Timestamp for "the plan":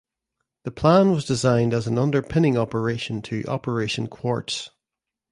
0.63-1.11